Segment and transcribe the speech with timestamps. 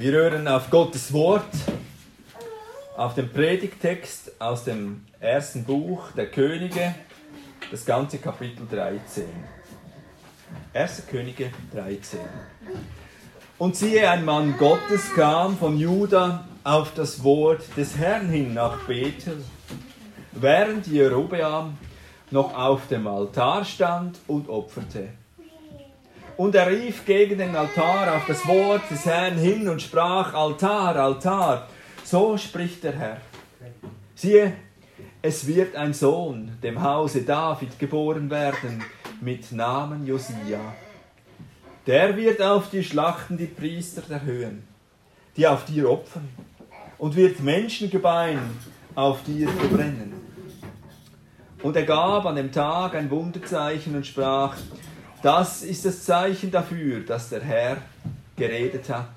[0.00, 1.50] Wir hören auf Gottes Wort,
[2.96, 6.94] auf den Predigtext aus dem ersten Buch der Könige,
[7.72, 9.24] das ganze Kapitel 13.
[10.72, 11.02] 1.
[11.10, 12.20] Könige 13.
[13.58, 18.78] Und siehe, ein Mann Gottes kam von Juda auf das Wort des Herrn hin nach
[18.86, 19.42] Bethel,
[20.30, 21.76] während Jerobeam
[22.30, 25.08] noch auf dem Altar stand und opferte.
[26.38, 30.94] Und er rief gegen den Altar auf das Wort des Herrn hin und sprach, Altar,
[30.94, 31.66] Altar,
[32.04, 33.16] so spricht der Herr.
[34.14, 34.52] Siehe,
[35.20, 38.84] es wird ein Sohn dem Hause David geboren werden
[39.20, 40.60] mit Namen Josia.
[41.88, 44.62] Der wird auf die Schlachten die Priester erhöhen,
[45.36, 46.28] die auf dir opfern,
[46.98, 48.38] und wird Menschengebein
[48.94, 50.12] auf dir verbrennen.
[51.64, 54.56] Und er gab an dem Tag ein Wunderzeichen und sprach,
[55.22, 57.78] das ist das Zeichen dafür, dass der Herr
[58.36, 59.10] geredet hat.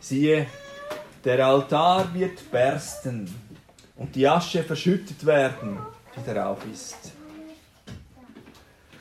[0.00, 0.46] Siehe,
[1.24, 3.32] der Altar wird bersten
[3.96, 5.78] und die Asche verschüttet werden,
[6.16, 7.12] die darauf ist.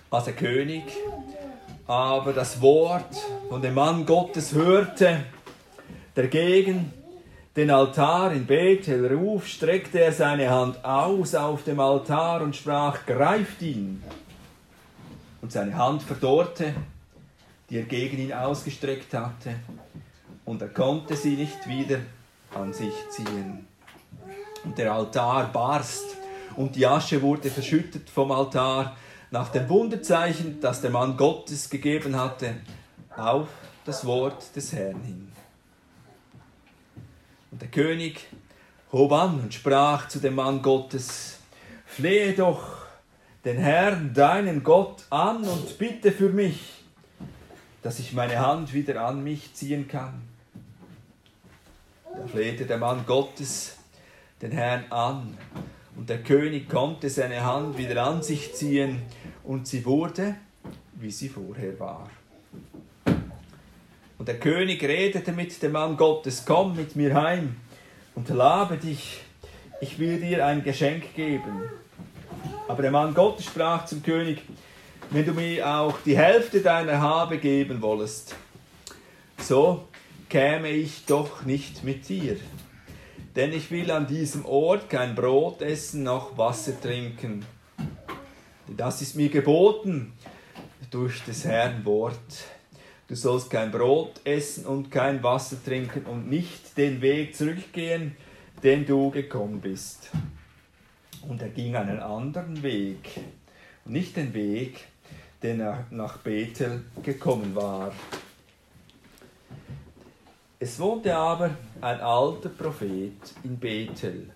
[0.10, 0.84] Als der König
[1.88, 3.18] aber das Wort
[3.50, 5.26] von dem Mann Gottes hörte,
[6.16, 6.94] der gegen
[7.56, 13.06] den Altar in Bethel ruf, streckte er seine Hand aus auf dem Altar und sprach,
[13.06, 14.02] greift ihn
[15.42, 16.74] und seine Hand verdorrte,
[17.70, 19.56] die er gegen ihn ausgestreckt hatte,
[20.46, 22.00] und er konnte sie nicht wieder
[22.54, 23.66] an sich ziehen.
[24.64, 26.18] Und der Altar barst,
[26.56, 28.96] und die Asche wurde verschüttet vom Altar,
[29.30, 32.56] nach dem Wunderzeichen, das der Mann Gottes gegeben hatte,
[33.16, 33.48] auf
[33.86, 35.32] das Wort des Herrn hin.
[37.52, 38.28] Und der König
[38.92, 41.40] hob an und sprach zu dem Mann Gottes,
[41.86, 42.81] flehe doch
[43.46, 46.84] den Herrn, deinen Gott, an und bitte für mich,
[47.82, 50.22] dass ich meine Hand wieder an mich ziehen kann.
[52.06, 53.78] Da flehte der Mann Gottes
[54.42, 55.38] den Herrn an,
[55.96, 59.02] und der König konnte seine Hand wieder an sich ziehen,
[59.44, 60.36] und sie wurde,
[60.94, 62.10] wie sie vorher war.
[64.18, 67.56] Und der König redete mit dem Mann Gottes, komm mit mir heim
[68.14, 69.22] und labe dich,
[69.80, 71.64] ich will dir ein Geschenk geben.
[72.72, 74.44] Aber der Mann Gottes sprach zum König,
[75.10, 78.34] wenn du mir auch die Hälfte deiner Habe geben wollest,
[79.38, 79.90] so
[80.30, 82.38] käme ich doch nicht mit dir.
[83.36, 87.46] Denn ich will an diesem Ort kein Brot essen noch Wasser trinken.
[88.70, 90.14] Das ist mir geboten
[90.92, 92.16] durch des Herrn Wort.
[93.10, 98.16] Du sollst kein Brot essen und kein Wasser trinken und nicht den Weg zurückgehen,
[98.64, 100.10] den du gekommen bist.
[101.28, 103.22] Und er ging einen anderen Weg,
[103.86, 104.88] nicht den Weg,
[105.44, 107.92] den er nach Bethel gekommen war.
[110.60, 114.32] Es wohnte aber ein alter Prophet in Bethel.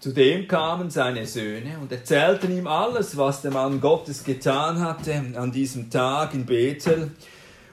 [0.00, 5.22] Zu dem kamen seine Söhne und erzählten ihm alles, was der Mann Gottes getan hatte
[5.36, 7.12] an diesem Tag in Bethel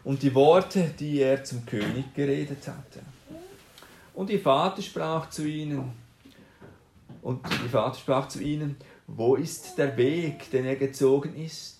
[0.03, 2.99] und die Worte, die er zum König geredet hatte.
[4.13, 5.91] Und ihr Vater sprach zu ihnen,
[7.21, 11.77] und ihr Vater sprach zu ihnen, wo ist der Weg, den er gezogen ist?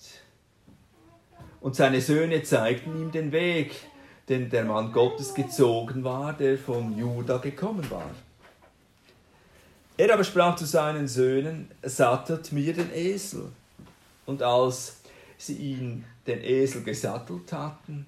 [1.61, 3.75] Und seine Söhne zeigten ihm den Weg,
[4.27, 8.09] den der Mann Gottes gezogen war, der von Juda gekommen war.
[9.97, 13.49] Er aber sprach zu seinen Söhnen, sattelt mir den Esel.
[14.25, 15.01] Und als
[15.37, 18.05] sie ihn den Esel gesattelt hatten,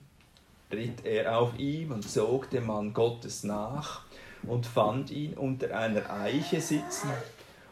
[0.72, 4.04] ritt er auf ihm und zog dem Mann Gottes nach
[4.44, 7.10] und fand ihn unter einer Eiche sitzen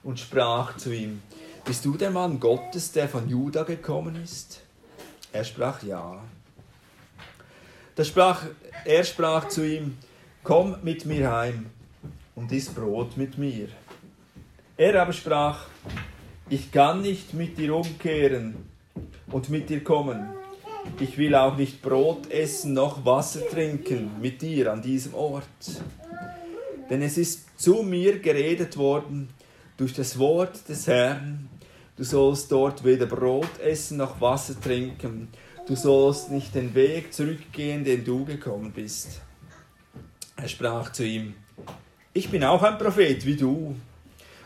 [0.04, 1.22] und sprach zu ihm,
[1.66, 4.62] Bist du der Mann Gottes, der von Juda gekommen ist?
[5.32, 6.22] Er sprach ja.
[7.96, 8.44] Da sprach,
[8.86, 9.98] er sprach zu ihm,
[10.44, 11.68] Komm mit mir heim
[12.36, 13.68] und iss Brot mit mir.
[14.78, 15.66] Er aber sprach,
[16.50, 18.56] Ich kann nicht mit dir umkehren
[19.32, 20.30] und mit dir kommen.
[21.00, 25.44] Ich will auch nicht Brot essen noch Wasser trinken mit dir an diesem Ort
[26.90, 29.30] denn es ist zu mir geredet worden
[29.78, 31.50] durch das Wort des Herrn.
[31.96, 35.30] Du sollst dort weder Brot essen noch Wasser trinken.
[35.68, 39.22] Du sollst nicht den Weg zurückgehen, den du gekommen bist.
[40.36, 41.36] Er sprach zu ihm,
[42.14, 43.76] ich bin auch ein Prophet wie du.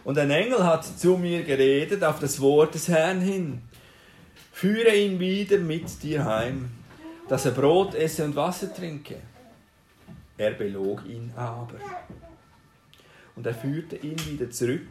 [0.03, 3.61] Und ein Engel hat zu mir geredet auf das Wort des Herrn hin.
[4.51, 6.69] Führe ihn wieder mit dir heim,
[7.29, 9.15] dass er Brot esse und Wasser trinke.
[10.37, 11.79] Er belog ihn aber
[13.35, 14.87] und er führte ihn wieder zurück,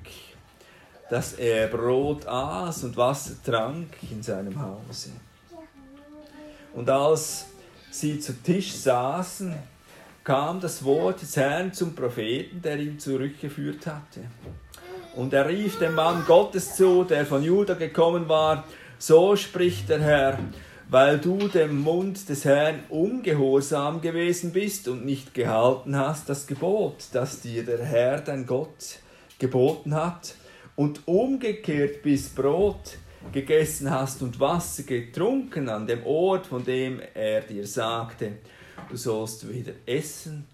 [1.11, 5.11] dass er Brot aß und Wasser trank in seinem Hause.
[6.75, 7.47] Und als
[7.91, 9.55] sie zu Tisch saßen,
[10.25, 14.21] kam das Wort des Herrn zum Propheten, der ihn zurückgeführt hatte.
[15.15, 18.65] Und er rief dem Mann Gottes zu, der von Juda gekommen war,
[18.99, 20.38] so spricht der Herr,
[20.93, 26.97] weil du dem Mund des Herrn ungehorsam gewesen bist und nicht gehalten hast das Gebot,
[27.15, 28.99] das dir der Herr, dein Gott,
[29.39, 30.35] geboten hat,
[30.77, 32.99] und umgekehrt bist Brot
[33.33, 38.33] gegessen hast und Wasser getrunken an dem Ort, von dem er dir sagte,
[38.91, 40.47] du sollst weder essen,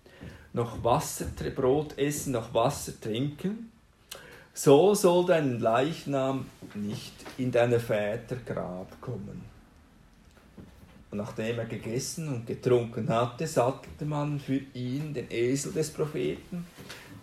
[0.53, 3.73] noch Wasser, Brot essen, noch Wasser trinken,
[4.55, 9.48] so soll dein Leichnam nicht in deine Väter Grab kommen.
[11.11, 16.67] Und nachdem er gegessen und getrunken hatte, sattelte man für ihn den Esel des Propheten,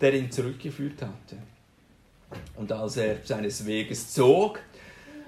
[0.00, 1.36] der ihn zurückgeführt hatte.
[2.56, 4.60] Und als er seines Weges zog,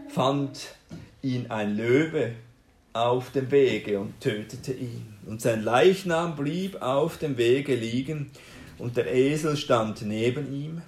[0.08, 0.74] fand
[1.22, 2.32] ihn ein Löwe
[2.92, 5.14] auf dem Wege und tötete ihn.
[5.26, 8.30] Und sein Leichnam blieb auf dem Wege liegen,
[8.78, 10.82] und der Esel stand neben ihm,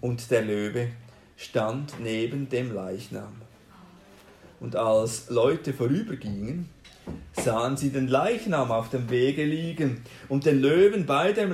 [0.00, 0.88] und der Löwe
[1.36, 3.32] stand neben dem Leichnam.
[4.60, 6.68] Und als Leute vorübergingen,
[7.32, 11.52] sahen sie den Leichnam auf dem Wege liegen und den Löwen bei dem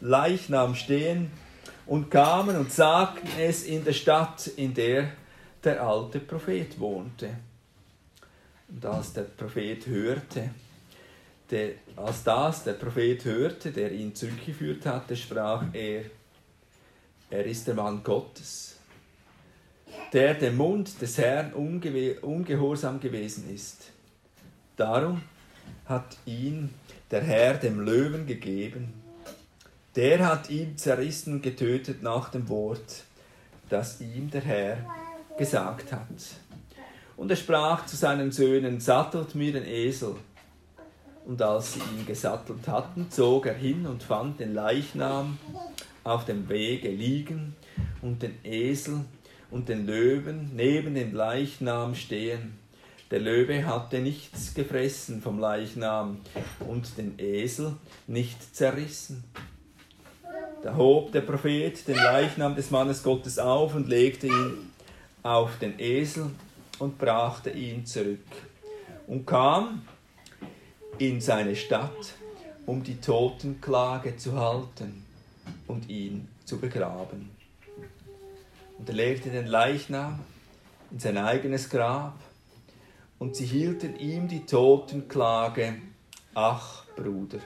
[0.00, 1.30] Leichnam stehen
[1.86, 5.08] und kamen und sagten es in der Stadt, in der
[5.64, 7.36] der alte Prophet wohnte.
[8.68, 10.50] Und als der Prophet hörte,
[11.50, 16.04] der, als das der Prophet hörte, der ihn zurückgeführt hatte, sprach er,
[17.30, 18.76] er ist der Mann Gottes,
[20.12, 23.93] der dem Mund des Herrn unge ungehorsam gewesen ist.
[24.76, 25.22] Darum
[25.86, 26.70] hat ihn
[27.10, 28.92] der Herr dem Löwen gegeben.
[29.94, 33.04] Der hat ihn zerrissen und getötet nach dem Wort,
[33.68, 34.78] das ihm der Herr
[35.38, 36.08] gesagt hat.
[37.16, 40.16] Und er sprach zu seinen Söhnen, sattelt mir den Esel.
[41.24, 45.38] Und als sie ihn gesattelt hatten, zog er hin und fand den Leichnam
[46.02, 47.54] auf dem Wege liegen
[48.02, 49.04] und den Esel
[49.50, 52.58] und den Löwen neben dem Leichnam stehen.
[53.10, 56.20] Der Löwe hatte nichts gefressen vom Leichnam
[56.60, 59.24] und den Esel nicht zerrissen.
[60.62, 64.70] Da hob der Prophet den Leichnam des Mannes Gottes auf und legte ihn
[65.22, 66.30] auf den Esel
[66.78, 68.24] und brachte ihn zurück
[69.06, 69.82] und kam
[70.98, 72.14] in seine Stadt,
[72.64, 75.04] um die Totenklage zu halten
[75.66, 77.30] und ihn zu begraben.
[78.78, 80.20] Und er legte den Leichnam
[80.90, 82.18] in sein eigenes Grab
[83.24, 85.76] und sie hielten ihm die Totenklage,
[86.34, 87.38] ach Bruder.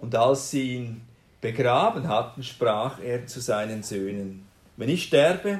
[0.00, 1.00] Und als sie ihn
[1.40, 4.46] begraben hatten, sprach er zu seinen Söhnen,
[4.76, 5.58] wenn ich sterbe,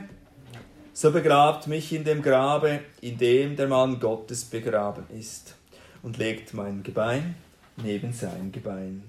[0.92, 5.56] so begrabt mich in dem Grabe, in dem der Mann Gottes begraben ist,
[6.04, 7.34] und legt mein Gebein
[7.82, 9.02] neben sein Gebein.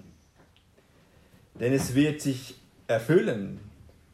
[1.60, 2.56] Denn es wird sich
[2.88, 3.60] erfüllen,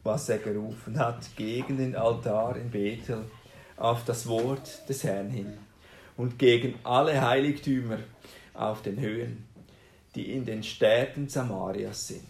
[0.02, 3.24] was er gerufen hat gegen den Altar in Bethel
[3.76, 5.58] auf das Wort des Herrn hin
[6.16, 7.98] und gegen alle Heiligtümer
[8.52, 9.44] auf den Höhen,
[10.14, 12.22] die in den Städten Samarias sind.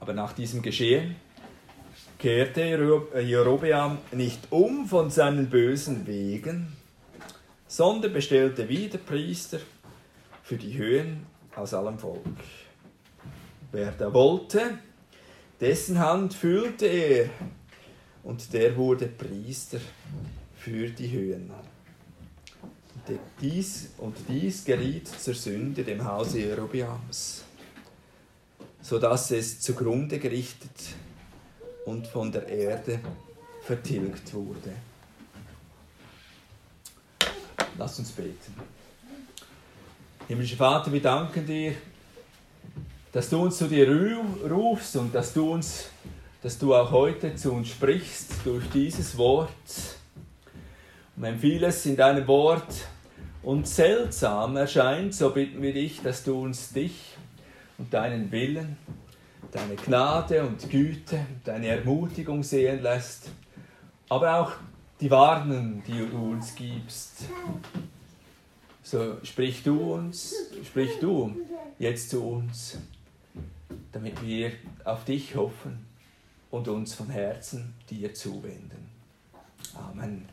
[0.00, 1.16] Aber nach diesem Geschehen
[2.18, 2.62] kehrte
[3.20, 6.76] Jerobeam nicht um von seinen bösen Wegen,
[7.66, 9.58] sondern bestellte wieder Priester
[10.42, 11.26] für die Höhen
[11.56, 12.20] aus allem Volk.
[13.72, 14.78] Wer da wollte,
[15.60, 17.30] dessen Hand füllte er,
[18.24, 19.78] und der wurde Priester
[20.56, 21.50] für die Höhen.
[22.62, 27.44] Und dies, und dies geriet zur Sünde dem Hause Jerobeams
[28.84, 30.94] sodass es zugrunde gerichtet
[31.86, 33.00] und von der Erde
[33.62, 34.72] vertilgt wurde.
[37.78, 38.54] Lass uns beten.
[40.28, 41.74] Himmlischer Vater, wir danken dir,
[43.10, 43.88] dass du uns zu dir
[44.50, 45.86] rufst und dass du uns,
[46.44, 49.48] dass du auch heute zu uns sprichst durch dieses Wort.
[51.16, 52.86] Und wenn vieles in deinem Wort
[53.42, 57.16] uns seltsam erscheint, so bitten wir dich, dass du uns dich
[57.78, 58.76] und deinen Willen,
[59.52, 63.30] deine Gnade und Güte, deine Ermutigung sehen lässt,
[64.10, 64.52] aber auch
[65.00, 67.24] die Warnung, die du uns gibst.
[68.82, 71.34] So sprich du uns, sprich du
[71.78, 72.76] jetzt zu uns,
[73.92, 74.52] damit wir
[74.84, 75.93] auf dich hoffen
[76.54, 78.88] und uns von Herzen dir zuwenden.
[79.74, 80.24] Amen.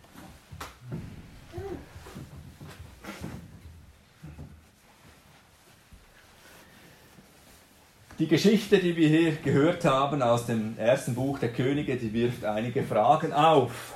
[8.19, 12.45] Die Geschichte, die wir hier gehört haben aus dem ersten Buch der Könige, die wirft
[12.45, 13.95] einige Fragen auf.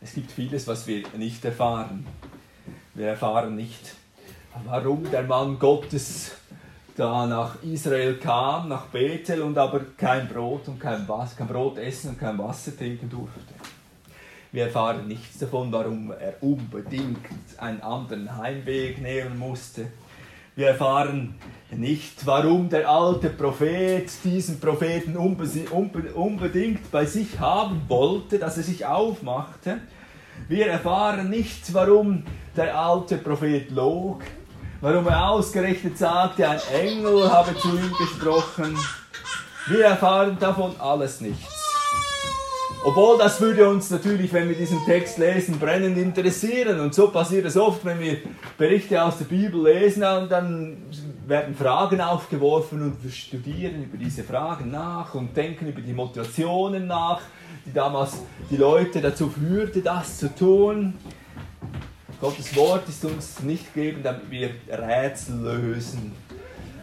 [0.00, 2.04] Es gibt vieles, was wir nicht erfahren.
[2.94, 3.94] Wir erfahren nicht,
[4.64, 6.32] warum der Mann Gottes
[6.96, 11.78] da nach Israel kam, nach Bethel und aber kein Brot und kein Wasser, kein Brot
[11.78, 13.40] essen und kein Wasser trinken durfte.
[14.50, 17.18] Wir erfahren nichts davon, warum er unbedingt
[17.58, 19.88] einen anderen Heimweg nehmen musste.
[20.54, 21.34] Wir erfahren
[21.70, 28.86] nicht, warum der alte Prophet diesen Propheten unbedingt bei sich haben wollte, dass er sich
[28.86, 29.80] aufmachte.
[30.48, 32.22] Wir erfahren nicht, warum
[32.56, 34.22] der alte Prophet log,
[34.80, 38.76] warum er ausgerechnet sagte, ein Engel habe zu ihm gesprochen.
[39.68, 41.56] Wir erfahren davon alles nichts.
[42.84, 46.78] Obwohl das würde uns natürlich, wenn wir diesen Text lesen, brennend interessieren.
[46.78, 48.18] Und so passiert es oft, wenn wir
[48.56, 50.76] Berichte aus der Bibel lesen, dann
[51.26, 56.86] werden Fragen aufgeworfen und wir studieren über diese Fragen nach und denken über die Motivationen
[56.86, 57.20] nach,
[57.64, 58.18] die damals
[58.48, 60.94] die Leute dazu führte, das zu tun.
[62.20, 66.12] Gottes Wort ist uns nicht gegeben, damit wir Rätsel lösen,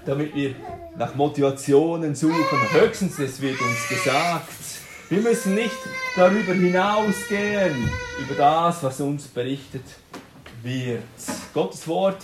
[0.05, 0.53] damit wir
[0.95, 2.59] nach Motivationen suchen.
[2.71, 4.47] Höchstens, es wird uns gesagt,
[5.09, 5.77] wir müssen nicht
[6.15, 9.83] darüber hinausgehen, über das, was uns berichtet
[10.61, 11.01] wird.
[11.53, 12.23] Gottes Wort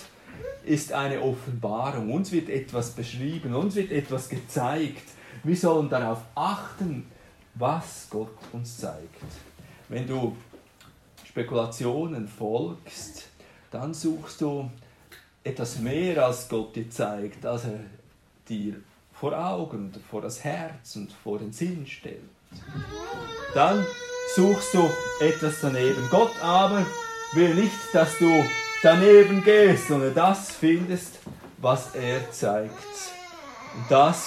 [0.64, 2.12] ist eine Offenbarung.
[2.12, 5.02] Uns wird etwas beschrieben, uns wird etwas gezeigt.
[5.42, 7.10] Wir sollen darauf achten,
[7.54, 9.24] was Gott uns zeigt.
[9.88, 10.36] Wenn du
[11.30, 13.28] Spekulationen folgst,
[13.70, 14.68] dann suchst du
[15.44, 17.78] etwas mehr, als Gott dir zeigt, als er
[18.48, 18.74] dir
[19.12, 22.18] vor Augen, vor das Herz und vor den Sinn stellt.
[23.54, 23.86] Dann
[24.34, 26.02] suchst du etwas daneben.
[26.10, 26.84] Gott aber
[27.34, 28.44] will nicht, dass du
[28.82, 31.20] daneben gehst, sondern das findest,
[31.58, 32.72] was er zeigt.
[33.76, 34.26] Und das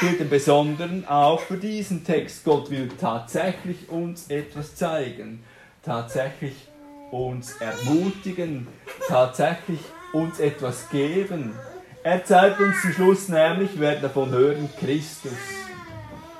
[0.00, 2.42] gilt im Besonderen auch für diesen Text.
[2.42, 5.44] Gott will tatsächlich uns etwas zeigen,
[5.82, 6.54] tatsächlich
[7.10, 8.68] uns ermutigen,
[9.08, 9.80] tatsächlich
[10.12, 11.54] uns etwas geben.
[12.02, 15.32] Er zeigt uns zum Schluss nämlich, wir werden davon hören, Christus.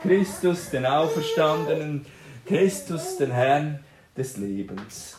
[0.02, 2.06] Christus, den Auferstandenen,
[2.46, 3.80] Christus, den Herrn
[4.16, 5.18] des Lebens.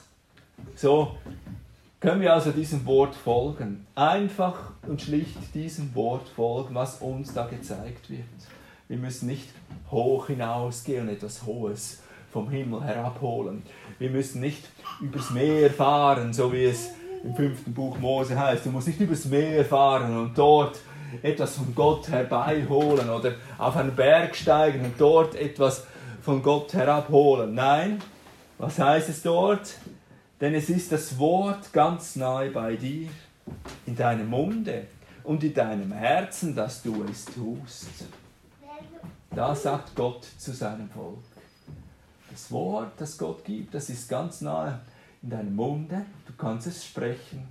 [0.76, 1.16] So
[2.00, 3.86] können wir also diesem Wort folgen.
[3.94, 8.24] Einfach und schlicht diesem Wort folgen, was uns da gezeigt wird.
[8.88, 9.50] Wir müssen nicht
[9.92, 12.01] hoch hinausgehen und etwas Hohes
[12.32, 13.64] vom Himmel herabholen.
[14.00, 14.64] Wir müssen nicht
[15.02, 16.90] übers Meer fahren, so wie es
[17.24, 18.66] im fünften Buch Mose heißt.
[18.66, 20.80] Du musst nicht übers Meer fahren und dort
[21.22, 25.86] etwas von Gott herbeiholen oder auf einen Berg steigen und dort etwas
[26.22, 27.54] von Gott herabholen.
[27.54, 28.02] Nein,
[28.58, 29.76] was heißt es dort?
[30.40, 33.10] Denn es ist das Wort ganz nahe bei dir,
[33.86, 34.88] in deinem Munde
[35.24, 38.06] und in deinem Herzen, dass du es tust.
[39.34, 41.31] Da sagt Gott zu seinem Volk.
[42.42, 44.82] Das Wort, das Gott gibt, das ist ganz nahe
[45.22, 47.48] in deinem Munde, du kannst es sprechen.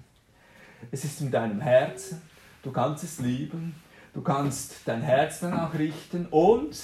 [0.91, 2.21] Es ist in deinem Herzen,
[2.65, 3.77] du kannst es lieben,
[4.13, 6.77] du kannst dein Herz danach richten und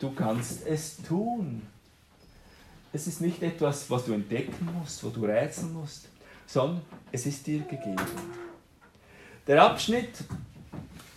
[0.00, 1.62] du kannst es tun.
[2.92, 6.10] Es ist nicht etwas, was du entdecken musst, wo du rätseln musst,
[6.46, 7.96] sondern es ist dir gegeben.
[9.46, 10.24] Der Abschnitt,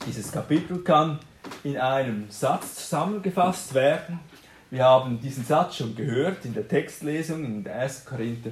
[0.06, 1.20] dieses Kapitel kann
[1.66, 4.22] in einem Satz zusammengefasst werden.
[4.70, 8.04] Wir haben diesen Satz schon gehört in der Textlesung in der 1.
[8.04, 8.52] Korinther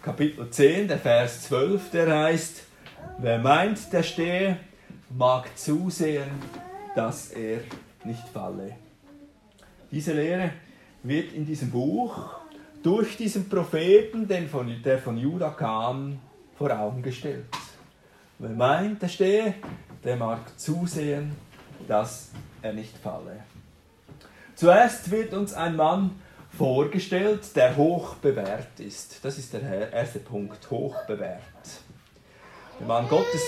[0.00, 2.62] Kapitel 10, der Vers 12, der heißt,
[3.18, 4.58] Wer meint, der stehe,
[5.10, 6.30] mag zusehen,
[6.94, 7.58] dass er
[8.04, 8.76] nicht falle.
[9.90, 10.50] Diese Lehre
[11.02, 12.16] wird in diesem Buch
[12.84, 16.20] durch diesen Propheten, der von Juda kam,
[16.56, 17.46] vor Augen gestellt.
[18.38, 19.54] Wer meint, der stehe,
[20.04, 21.32] der mag zusehen,
[21.88, 22.30] dass
[22.62, 23.42] er nicht falle.
[24.54, 26.12] Zuerst wird uns ein Mann
[26.56, 29.24] vorgestellt, der hoch bewährt ist.
[29.24, 31.40] Das ist der erste Punkt, hoch bewährt.
[32.78, 33.42] Der Mann Gottes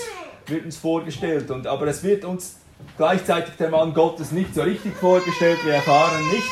[0.45, 2.57] wird uns vorgestellt, und, aber es wird uns
[2.97, 5.59] gleichzeitig der Mann Gottes nicht so richtig vorgestellt.
[5.63, 6.47] Wir erfahren nicht,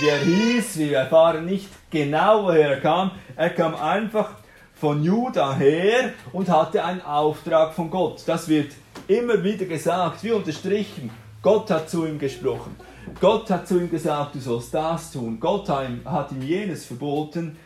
[0.00, 3.10] wie er hieß, wir erfahren nicht genau, woher er kam.
[3.34, 4.30] Er kam einfach
[4.74, 8.22] von Juda her und hatte einen Auftrag von Gott.
[8.26, 8.72] Das wird
[9.08, 11.10] immer wieder gesagt, wie unterstrichen.
[11.42, 12.76] Gott hat zu ihm gesprochen.
[13.20, 15.38] Gott hat zu ihm gesagt, du sollst das tun.
[15.38, 17.56] Gott hat ihm jenes verboten.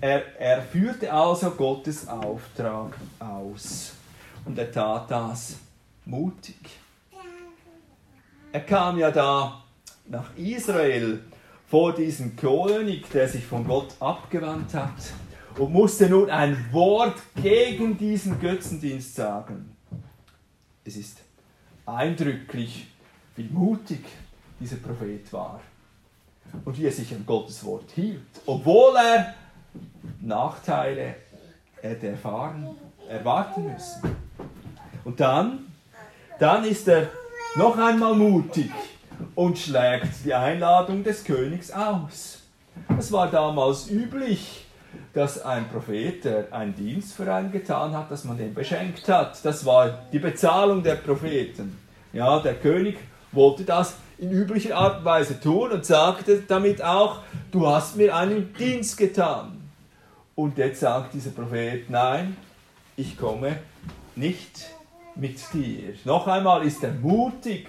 [0.00, 3.92] Er, er führte also Gottes Auftrag aus.
[4.44, 5.56] Und er tat das
[6.04, 6.56] mutig.
[8.52, 9.62] Er kam ja da
[10.08, 11.20] nach Israel
[11.68, 15.12] vor diesem König, der sich von Gott abgewandt hat
[15.58, 19.76] und musste nun ein Wort gegen diesen Götzendienst sagen.
[20.84, 21.18] Es ist
[21.86, 22.88] eindrücklich,
[23.36, 24.00] wie mutig
[24.60, 25.60] dieser Prophet war
[26.64, 29.34] und wie er sich an Gottes Wort hielt, obwohl er
[30.20, 31.14] Nachteile
[31.80, 32.76] hätte erfahren,
[33.08, 34.16] erwarten müssen.
[35.04, 35.66] Und dann,
[36.38, 37.08] dann ist er
[37.56, 38.70] noch einmal mutig
[39.34, 42.42] und schlägt die Einladung des Königs aus.
[42.98, 44.66] Es war damals üblich,
[45.12, 49.44] dass ein Prophet, der einen Dienst für einen getan hat, dass man den beschenkt hat.
[49.44, 51.78] Das war die Bezahlung der Propheten.
[52.12, 52.98] Ja, der König
[53.32, 57.20] wollte das in üblicher Art und Weise tun und sagte damit auch,
[57.50, 59.60] du hast mir einen Dienst getan.
[60.34, 62.36] Und jetzt sagt dieser Prophet, nein,
[62.96, 63.58] ich komme
[64.16, 64.70] nicht
[65.14, 65.94] mit dir.
[66.04, 67.68] Noch einmal ist er mutig,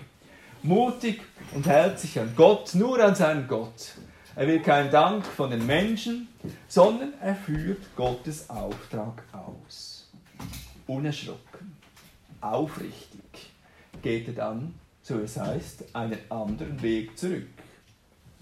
[0.63, 1.21] mutig
[1.53, 3.93] und hält sich an Gott, nur an seinen Gott.
[4.35, 6.29] Er will keinen Dank von den Menschen,
[6.67, 10.09] sondern er führt Gottes Auftrag aus.
[10.87, 11.75] Unerschrocken,
[12.39, 13.51] aufrichtig
[14.01, 17.47] geht er dann, so es heißt, einen anderen Weg zurück.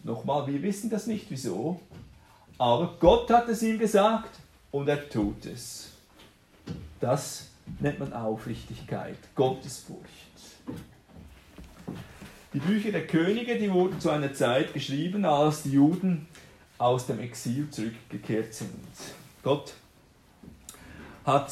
[0.04, 1.80] Nochmal, wir wissen das nicht wieso,
[2.58, 4.40] aber Gott hat es ihm gesagt
[4.72, 5.92] und er tut es.
[7.00, 7.48] Das
[7.80, 10.08] nennt man Aufrichtigkeit, Gottesfurcht.
[12.54, 16.28] Die Bücher der Könige, die wurden zu einer Zeit geschrieben, als die Juden
[16.78, 18.70] aus dem Exil zurückgekehrt sind.
[19.44, 19.74] Gott
[21.26, 21.52] hat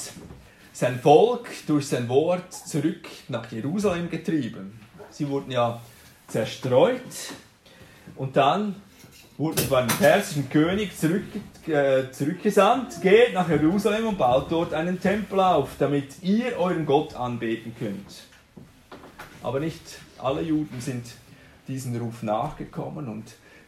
[0.74, 4.80] sein Volk durch sein Wort zurück nach Jerusalem getrieben.
[5.18, 5.82] Sie wurden ja
[6.28, 7.02] zerstreut
[8.18, 8.76] und dann
[9.40, 11.24] wurden sie beim persischen König zurück,
[11.66, 17.16] äh, zurückgesandt, geht nach Jerusalem und baut dort einen Tempel auf, damit ihr euren Gott
[17.16, 18.26] anbeten könnt.
[19.42, 19.82] Aber nicht
[20.20, 21.08] alle Juden sind
[21.68, 23.26] diesem Ruf nachgekommen und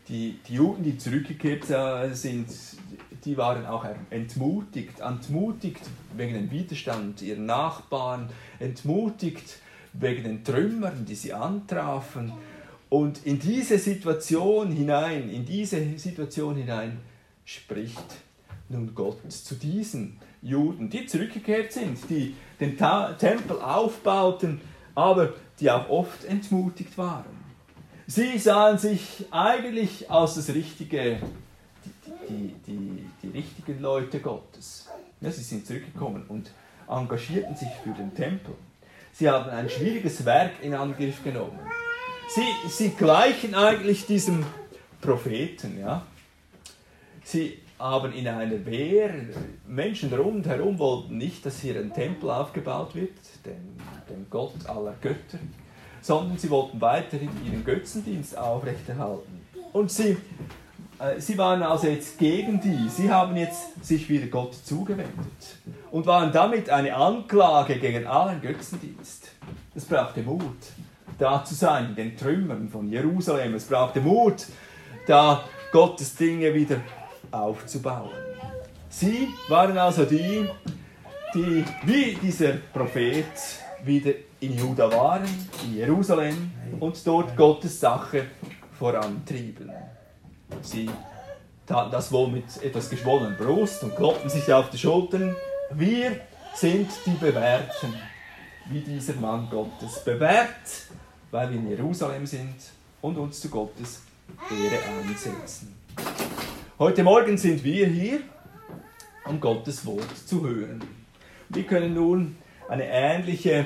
[0.08, 2.48] die, die Juden, die zurückgekehrt äh, sind,
[3.26, 5.82] die waren auch entmutigt, entmutigt
[6.16, 8.30] wegen dem Widerstand ihrer Nachbarn,
[8.60, 9.58] entmutigt
[9.94, 12.34] wegen den Trümmern, die sie antrafen.
[12.90, 16.98] Und in diese Situation hinein, in diese Situation hinein
[17.46, 18.16] spricht
[18.70, 24.62] nun Gott zu diesen Juden, die zurückgekehrt sind, die den Ta Tempel aufbauten,
[24.96, 27.40] aber die auch oft entmutigt waren.
[28.08, 31.20] Sie sahen sich eigentlich als das richtige,
[31.86, 34.88] die, die, die, die richtigen Leute Gottes.
[35.22, 36.52] Ja, sie sind zurückgekommen und
[36.88, 38.56] engagierten sich für den Tempel.
[39.14, 41.60] Sie haben ein schwieriges Werk in Angriff genommen.
[42.30, 44.46] Sie, sie gleichen eigentlich diesem
[45.02, 45.80] Propheten.
[45.80, 46.06] Ja?
[47.24, 49.14] Sie haben in einer Wehr,
[49.66, 53.78] Menschen rundherum wollten nicht, dass hier ein Tempel aufgebaut wird, dem,
[54.10, 55.40] dem Gott aller Götter,
[56.02, 59.42] sondern sie wollten weiterhin ihren Götzendienst aufrechterhalten.
[59.72, 60.18] Und sie,
[61.18, 65.58] sie waren also jetzt gegen die, sie haben jetzt sich wieder Gott zugewendet
[65.92, 69.32] und waren damit eine Anklage gegen allen Götzendienst.
[69.76, 70.58] Es brauchte Mut,
[71.18, 73.54] da zu sein, in den Trümmern von Jerusalem.
[73.54, 74.46] Es brauchte Mut,
[75.08, 76.78] da Gottes Dinge wieder
[77.32, 78.12] aufzubauen.
[78.90, 80.46] Sie waren also die,
[81.34, 83.26] die wie dieser Prophet
[83.84, 85.24] wieder in Juda waren,
[85.64, 88.26] in Jerusalem und dort Gottes Sache
[88.78, 89.72] vorantrieben.
[90.62, 90.90] Sie
[91.66, 95.36] taten das wohl mit etwas geschwollener Brust und klopften sich auf die Schultern.
[95.72, 96.20] Wir
[96.56, 97.94] sind die Bewährten,
[98.70, 100.04] wie dieser Mann Gottes.
[100.04, 100.48] Bewährt,
[101.32, 102.56] weil wir in Jerusalem sind
[103.02, 104.02] und uns zu Gottes
[104.50, 105.76] Ehre einsetzen.
[106.78, 108.22] Heute Morgen sind wir hier,
[109.26, 110.84] um Gottes Wort zu hören.
[111.50, 113.66] Wir können nun eine ähnliche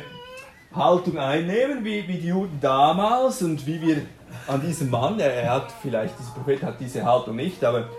[0.74, 4.02] Haltung einnehmen wie, wie die Juden damals und wie wir
[4.48, 7.90] an diesem Mann, er, hat vielleicht, dieser Prophet hat diese Haltung nicht, aber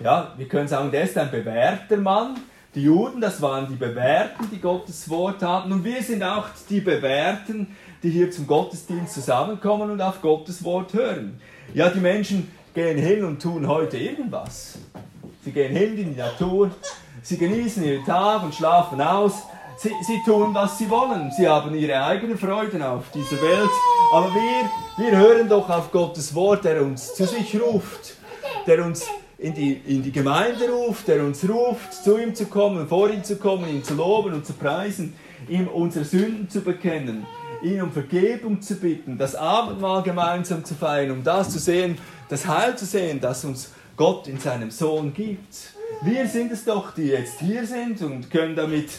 [0.00, 2.36] ja, wir können sagen, der ist ein bewährter Mann.
[2.74, 5.70] Die Juden, das waren die Bewährten, die Gottes Wort hatten.
[5.70, 7.68] Und wir sind auch die Bewährten,
[8.02, 11.40] die hier zum Gottesdienst zusammenkommen und auf Gottes Wort hören.
[11.72, 14.78] Ja, die Menschen gehen hin und tun heute irgendwas.
[15.44, 16.70] Sie gehen hin in die Natur,
[17.22, 19.44] sie genießen ihren Tag und schlafen aus.
[19.76, 21.30] Sie, sie tun, was sie wollen.
[21.36, 23.70] Sie haben ihre eigenen Freuden auf dieser Welt.
[24.12, 28.16] Aber wir, wir hören doch auf Gottes Wort, der uns zu sich ruft,
[28.66, 29.06] der uns
[29.38, 33.24] in die, in die Gemeinde ruft, der uns ruft, zu ihm zu kommen, vor ihm
[33.24, 35.14] zu kommen, ihn zu loben und zu preisen,
[35.48, 37.26] ihm unsere Sünden zu bekennen,
[37.62, 42.46] ihn um Vergebung zu bitten, das Abendmahl gemeinsam zu feiern, um das zu sehen, das
[42.46, 45.74] Heil zu sehen, das uns Gott in seinem Sohn gibt.
[46.02, 48.90] Wir sind es doch, die jetzt hier sind und können damit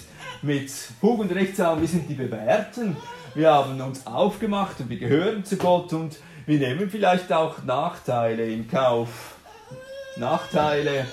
[0.46, 2.96] mit Fug und Recht wir sind die Bewährten.
[3.34, 8.46] Wir haben uns aufgemacht und wir gehören zu Gott und wir nehmen vielleicht auch Nachteile
[8.46, 9.38] in Kauf.
[10.18, 11.08] Nachteile,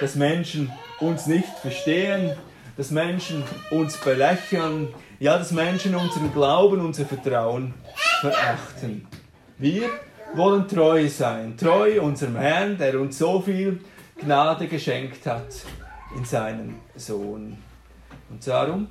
[0.00, 0.70] dass Menschen
[1.00, 2.36] uns nicht verstehen,
[2.76, 7.72] dass Menschen uns belächeln, ja, dass Menschen unseren Glauben, unser Vertrauen
[8.20, 9.06] verachten.
[9.56, 9.88] Wir
[10.34, 13.80] wollen treu sein, treu unserem Herrn, der uns so viel
[14.20, 15.48] Gnade geschenkt hat.
[16.16, 17.58] in seinen Sohn.
[18.34, 18.88] Und darum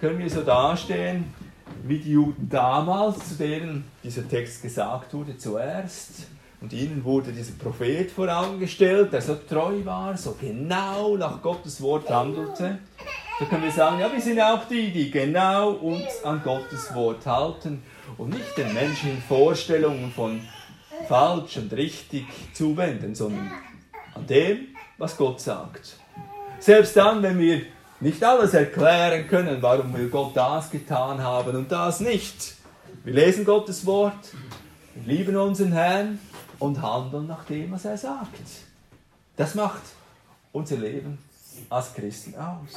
[0.00, 1.34] können wir so dastehen,
[1.84, 6.26] wie die Juden damals, zu denen dieser Text gesagt wurde, zuerst.
[6.62, 11.42] Und ihnen wurde dieser Prophet vor Augen gestellt, der so treu war, so genau nach
[11.42, 12.78] Gottes Wort handelte.
[13.38, 17.26] Da können wir sagen, ja, wir sind auch die, die genau uns an Gottes Wort
[17.26, 17.82] halten
[18.16, 20.40] und nicht den menschlichen Vorstellungen von
[21.08, 23.52] falsch und richtig zuwenden, sondern
[24.14, 25.98] an dem, was Gott sagt.
[26.58, 27.62] Selbst dann, wenn wir
[28.02, 32.56] nicht alles erklären können, warum wir Gott das getan haben und das nicht.
[33.04, 34.34] Wir lesen Gottes Wort,
[34.94, 36.18] wir lieben unseren Herrn
[36.58, 38.40] und handeln nach dem, was er sagt.
[39.36, 39.82] Das macht
[40.50, 41.18] unser Leben
[41.70, 42.72] als Christen aus.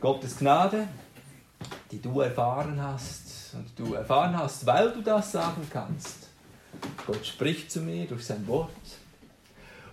[0.00, 0.86] Gottes Gnade,
[1.90, 6.28] die du erfahren hast und du erfahren hast, weil du das sagen kannst.
[7.06, 8.70] Gott spricht zu mir durch sein Wort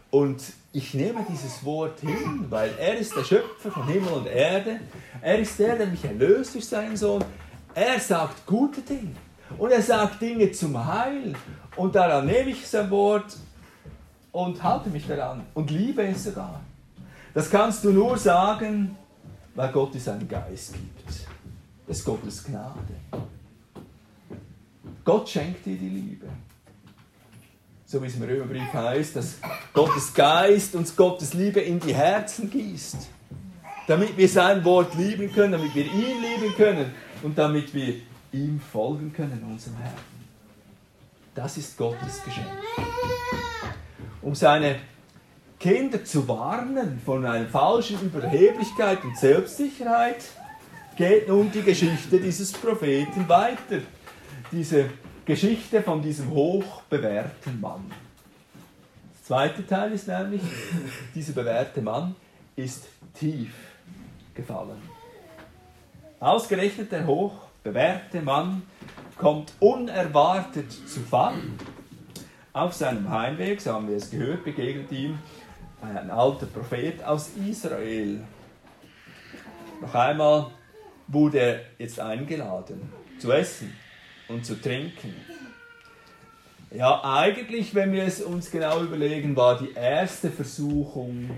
[0.10, 0.42] und
[0.74, 4.80] ich nehme dieses Wort hin, weil er ist der Schöpfer von Himmel und Erde.
[5.22, 7.24] Er ist der, der mich erlöst durch seinen Sohn.
[7.74, 9.16] Er sagt gute Dinge.
[9.58, 11.34] Und er sagt Dinge zum Heil.
[11.76, 13.36] Und daran nehme ich sein Wort
[14.32, 16.62] und halte mich daran und liebe es sogar.
[17.34, 18.98] Das kannst du nur sagen,
[19.56, 21.08] weil Gott dir seinen Geist gibt.
[21.88, 22.96] Das ist Gottes Gnade.
[25.04, 26.28] Gott schenkt dir die Liebe
[27.92, 29.36] so wie es im Römerbrief heißt, dass
[29.74, 32.96] Gottes Geist uns Gottes Liebe in die Herzen gießt.
[33.86, 37.96] Damit wir sein Wort lieben können, damit wir ihn lieben können und damit wir
[38.32, 39.94] ihm folgen können, unserem Herrn.
[41.36, 42.48] Das ist Gottes Geschenk.
[44.22, 44.78] Um seine
[45.60, 50.24] Kinder zu warnen von einer falschen Überheblichkeit und Selbstsicherheit,
[50.96, 53.80] geht nun die Geschichte dieses Propheten weiter.
[54.50, 54.90] Diese
[55.26, 57.92] Geschichte von diesem hochbewährten Mann.
[59.14, 60.42] Der zweite Teil ist nämlich,
[61.14, 62.16] dieser bewährte Mann
[62.56, 63.54] ist tief
[64.34, 64.82] gefallen.
[66.20, 68.64] Ausgerechnet der hochbewährte Mann
[69.16, 71.36] kommt unerwartet zu Fall.
[72.52, 75.20] Auf seinem Heimweg, so haben wir es gehört, begegnet ihm
[75.82, 78.22] ein alter Prophet aus Israel.
[79.80, 80.48] Noch einmal
[81.08, 83.72] wurde er jetzt eingeladen zu essen
[84.34, 85.14] und zu trinken.
[86.72, 91.30] Ja, eigentlich, wenn wir es uns genau überlegen, war die erste Versuchung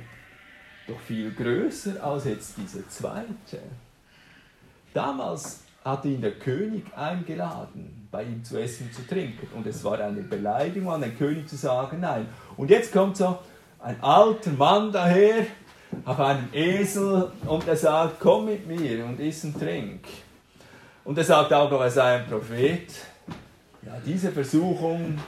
[0.88, 3.60] doch viel größer als jetzt diese zweite.
[4.93, 9.47] Damals hatte ihn der König eingeladen, bei ihm zu essen und zu trinken.
[9.56, 12.27] Und es war eine Beleidigung an den König zu sagen, nein.
[12.56, 13.39] Und jetzt kommt so
[13.79, 15.45] ein alter Mann daher
[16.06, 20.06] auf einem Esel und er sagt, komm mit mir und iss und trink.
[21.06, 22.88] Und er sagt auch er sei ein Prophet.
[23.86, 25.20] Ja, diese Versuchung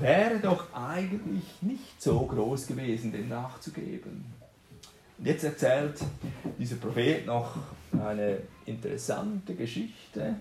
[0.00, 4.24] wäre doch eigentlich nicht so groß gewesen, dem nachzugeben.
[5.18, 6.00] Und jetzt erzählt
[6.58, 7.56] dieser Prophet noch
[7.92, 10.36] eine interessante Geschichte.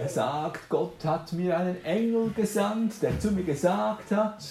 [0.00, 4.44] Er sagt, Gott hat mir einen Engel gesandt, der zu mir gesagt hat.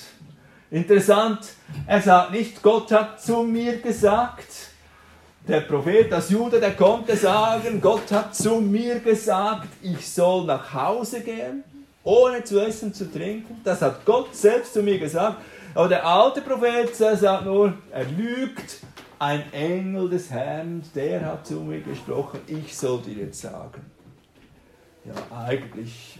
[0.70, 1.54] Interessant,
[1.88, 4.71] er sagt nicht, Gott hat zu mir gesagt,
[5.48, 10.74] der Prophet, das Jude, der konnte sagen, Gott hat zu mir gesagt, ich soll nach
[10.74, 11.64] Hause gehen,
[12.04, 13.60] ohne zu essen, zu trinken.
[13.64, 15.42] Das hat Gott selbst zu mir gesagt.
[15.74, 18.82] Aber der alte Prophet der sagt nur, er lügt.
[19.20, 23.86] Ein Engel des Herrn, der hat zu mir gesprochen, ich soll dir jetzt sagen.
[25.06, 25.14] Ja,
[25.46, 26.20] eigentlich,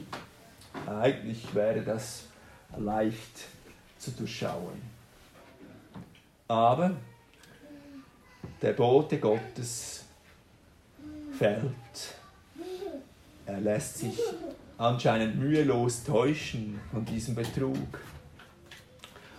[0.86, 2.26] eigentlich wäre das
[2.78, 3.48] leicht
[3.98, 4.82] zu durchschauen.
[6.48, 6.92] Aber
[8.62, 10.04] der Bote Gottes
[11.38, 11.66] fällt.
[13.46, 14.18] Er lässt sich
[14.78, 18.00] anscheinend mühelos täuschen von diesem Betrug.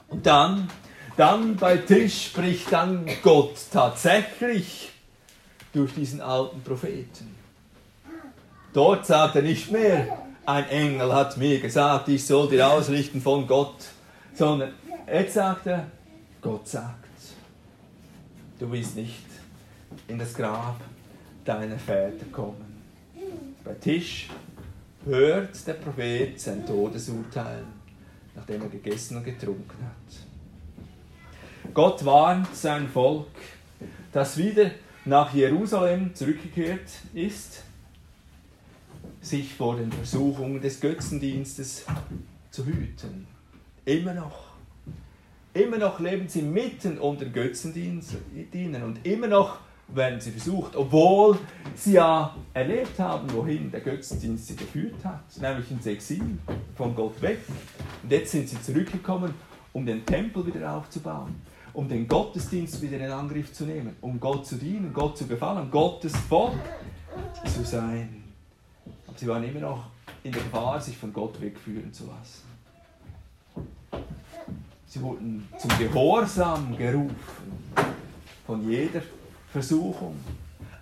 [0.09, 0.69] Und dann,
[1.17, 4.91] dann bei Tisch spricht dann Gott tatsächlich
[5.73, 7.35] durch diesen alten Propheten.
[8.73, 13.47] Dort sagt er nicht mehr, ein Engel hat mir gesagt, ich soll dir ausrichten von
[13.47, 13.77] Gott,
[14.35, 14.73] sondern
[15.07, 15.87] jetzt sagt er,
[16.41, 17.02] Gott sagt
[18.63, 19.25] du willst nicht
[20.07, 20.81] in das Grab
[21.45, 22.81] deiner Väter kommen.
[23.65, 24.29] Bei Tisch
[25.05, 27.65] hört der Prophet sein Todesurteil,
[28.37, 31.75] nachdem er gegessen und getrunken hat.
[31.75, 33.27] Gott warnt sein Volk,
[34.13, 34.71] das wieder
[35.05, 37.65] nach Jerusalem zurückgekehrt ist,
[39.21, 41.85] sich vor den Versuchungen des Götzendienstes
[42.53, 43.27] zu hüten.
[43.85, 44.52] Immer noch.
[45.55, 48.03] Immer noch leben sie mitten unter Götzendienen
[48.85, 51.39] und immer noch werden sie versucht, obwohl
[51.75, 56.39] sie ja erlebt haben, wohin der Götzendienst sie geführt hat, nämlich ins Exil,
[56.75, 57.41] von Gott weg.
[58.03, 59.35] Und jetzt sind sie zurückgekommen,
[59.75, 61.35] um den Tempel wieder aufzubauen.
[61.75, 65.71] um den Gottesdienst wieder in Angriff zu nehmen, um Gott zu dienen, Gott zu gefallen,
[65.71, 66.59] Gottes Volk
[67.47, 68.25] zu sein.
[69.07, 69.87] Aber sie waren immer noch
[70.23, 72.43] in der Gefahr, sich von Gott wegführen zu lassen.
[74.93, 77.15] Sie wurden zum Gehorsam gerufen
[78.47, 79.01] von jeder
[79.51, 80.17] Versuchung.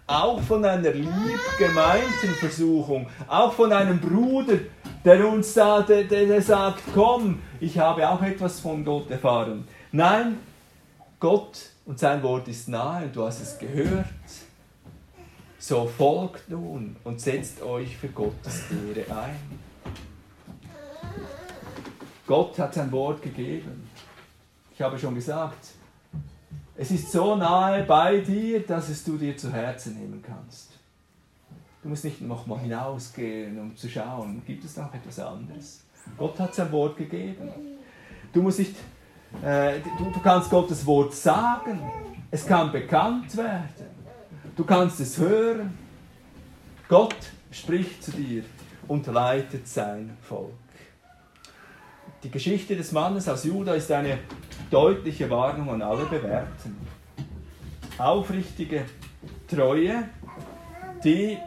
[0.04, 3.06] Auch von einer lieb gemeinten Versuchung.
[3.28, 4.58] Auch von einem Bruder,
[5.04, 9.62] der uns da, der, der sagt, komm, ich habe auch etwas von Gott erfahren.
[9.92, 10.38] Nein,
[11.20, 14.06] Gott und sein Wort ist nahe du hast es gehört.
[15.56, 19.60] So folgt nun und setzt euch für Gottes Ehre ein.
[22.26, 23.88] Gott hat sein Wort gegeben.
[24.80, 25.72] Ich habe schon gesagt,
[26.74, 30.70] es ist so nahe bei dir, dass es du dir zu Herzen nehmen kannst.
[31.82, 35.84] Du musst nicht noch mal hinausgehen, um zu schauen, gibt es noch etwas anderes?
[36.16, 37.50] Gott hat sein Wort gegeben.
[38.32, 38.74] Du musst nicht,
[39.44, 41.78] äh, du, du kannst Gottes Wort sagen.
[42.30, 43.90] Es kann bekannt werden.
[44.56, 45.76] Du kannst es hören.
[46.88, 47.16] Gott
[47.50, 48.44] spricht zu dir
[48.88, 50.54] und leitet sein Volk.
[52.22, 54.18] Die Geschichte des Mannes aus Juda ist eine
[54.70, 56.76] deutliche Warnung an alle Bewährten.
[57.96, 58.84] Aufrichtige
[59.48, 60.04] Treue,
[61.02, 61.38] die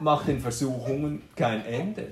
[0.00, 2.08] macht den Versuchungen kein Ende.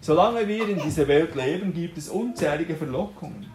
[0.00, 3.46] Solange wir in dieser Welt leben, gibt es unzählige Verlockungen.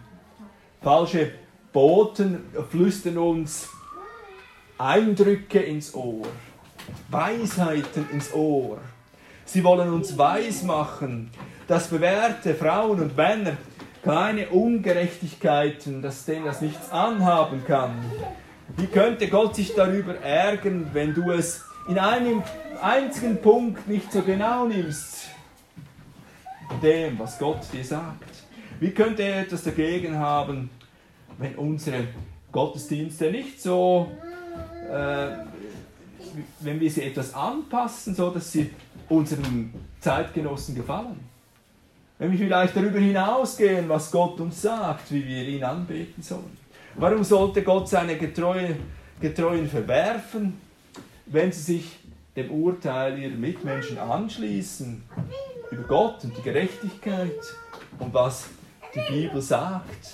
[0.82, 1.32] Falsche
[1.72, 3.70] Boten flüstern uns
[4.76, 6.26] Eindrücke ins Ohr,
[7.08, 8.78] Weisheiten ins Ohr.
[9.46, 11.30] Sie wollen uns weismachen,
[11.72, 13.56] dass bewährte Frauen und Männer
[14.02, 17.94] keine Ungerechtigkeiten, dass denen das nichts anhaben kann.
[18.76, 22.42] Wie könnte Gott sich darüber ärgern, wenn du es in einem
[22.82, 25.28] einzigen Punkt nicht so genau nimmst?
[26.82, 28.28] Dem, was Gott dir sagt.
[28.78, 30.68] Wie könnte er etwas dagegen haben,
[31.38, 32.08] wenn unsere
[32.52, 34.12] Gottesdienste nicht so,
[34.90, 35.38] äh,
[36.60, 38.68] wenn wir sie etwas anpassen, so dass sie
[39.08, 41.31] unseren Zeitgenossen gefallen?
[42.22, 46.56] Wenn wir vielleicht darüber hinausgehen, was Gott uns sagt, wie wir ihn anbeten sollen.
[46.94, 48.76] Warum sollte Gott seine Getreuen,
[49.20, 50.56] Getreuen verwerfen,
[51.26, 51.98] wenn sie sich
[52.36, 55.02] dem Urteil ihrer Mitmenschen anschließen
[55.72, 57.40] über Gott und die Gerechtigkeit
[57.98, 58.44] und was
[58.94, 60.12] die Bibel sagt?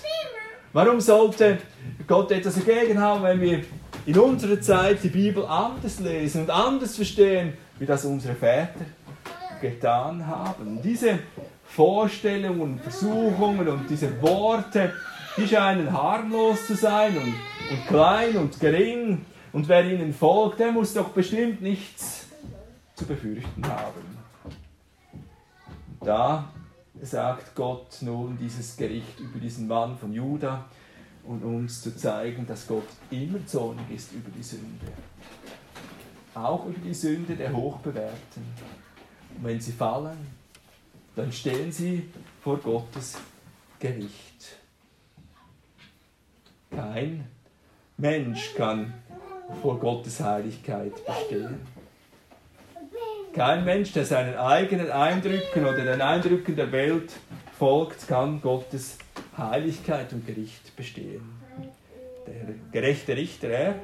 [0.73, 1.59] Warum sollte
[2.07, 3.65] Gott etwas dagegen haben, wenn wir
[4.07, 8.87] in unserer Zeit die Bibel anders lesen und anders verstehen, wie das unsere Väter
[9.61, 10.81] getan haben?
[10.83, 11.19] Diese
[11.69, 14.93] Vorstellungen, Versuchungen und diese Worte,
[15.37, 17.35] die scheinen harmlos zu sein und,
[17.71, 19.25] und klein und gering.
[19.53, 22.27] Und wer ihnen folgt, der muss doch bestimmt nichts
[22.95, 24.19] zu befürchten haben.
[26.01, 26.51] Da
[27.01, 30.65] sagt Gott nun dieses Gericht über diesen Mann von Juda
[31.25, 34.87] und uns zu zeigen, dass Gott immer zornig ist über die Sünde.
[36.35, 38.43] Auch über die Sünde der Hochbewährten.
[39.37, 40.38] Und wenn sie fallen,
[41.19, 42.09] dann stehen sie
[42.43, 43.19] vor Gottes
[43.81, 44.57] Gericht.
[46.71, 47.27] Kein
[47.97, 48.95] Mensch kann
[49.61, 51.61] vor Gottes Heiligkeit bestehen.
[53.35, 57.13] Kein Mensch, der seinen eigenen Eindrücken oder den Eindrücken der Welt
[57.59, 58.99] folgt, kann Gottes
[59.37, 61.23] Heiligkeit und Gericht bestehen.
[62.27, 63.75] Der gerechte Richter, er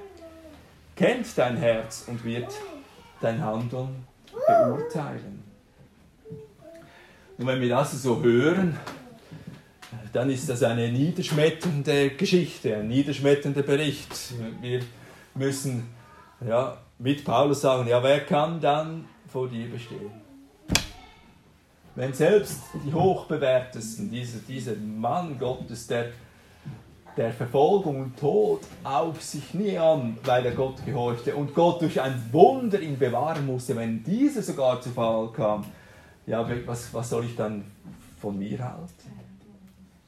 [0.94, 2.52] kennt dein Herz und wird
[3.20, 4.04] dein Handeln
[4.46, 5.43] beurteilen.
[7.36, 8.76] Und wenn wir das so hören,
[10.12, 14.34] dann ist das eine niederschmetternde Geschichte, ein niederschmetternder Bericht.
[14.60, 14.80] Wir
[15.34, 15.88] müssen
[16.46, 20.12] ja, mit Paulus sagen, ja, wer kann dann vor dir bestehen?
[21.96, 26.12] Wenn selbst die Hochbewährtesten, dieser, dieser Mann Gottes, der,
[27.16, 32.00] der Verfolgung und Tod auf sich nie an, weil er Gott gehorchte und Gott durch
[32.00, 35.64] ein Wunder ihn bewahren musste, wenn dieser sogar zu Fall kam,
[36.26, 37.64] ja, was, was soll ich dann
[38.20, 39.12] von mir halten?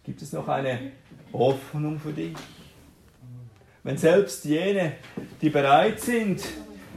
[0.04, 0.92] Gibt es noch eine
[1.32, 2.36] Hoffnung für dich?
[3.82, 4.92] Wenn selbst jene,
[5.40, 6.42] die bereit sind,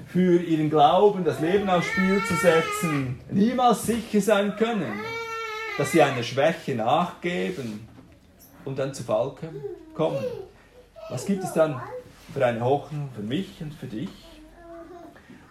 [0.07, 4.93] für ihren Glauben das Leben aufs Spiel zu setzen, niemals sicher sein können,
[5.77, 7.87] dass sie einer Schwäche nachgeben
[8.65, 9.35] und dann zu Fall
[9.93, 10.23] kommen.
[11.09, 11.81] Was gibt es dann
[12.33, 14.09] für eine Hoffnung für mich und für dich?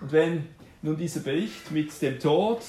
[0.00, 0.48] Und wenn
[0.82, 2.60] nun dieser Bericht mit dem Tod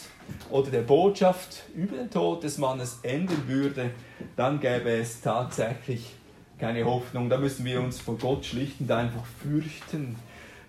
[0.50, 3.92] oder der Botschaft über den Tod des Mannes enden würde,
[4.36, 6.14] dann gäbe es tatsächlich
[6.60, 7.30] keine Hoffnung.
[7.30, 10.16] Da müssen wir uns vor Gott schlicht und einfach fürchten.